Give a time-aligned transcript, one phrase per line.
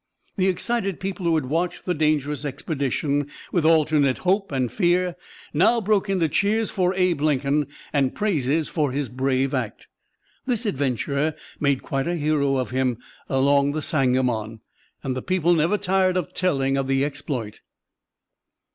[0.35, 5.15] "The excited people who had watched the dangerous expedition with alternate hope and fear,
[5.53, 9.85] now broke into cheers for Abe Lincoln, and praises for his brave act.
[10.47, 12.97] This adventure made quite a hero of him
[13.29, 14.61] along the Sangamon,
[15.03, 17.59] and the people never tired of telling of the exploit."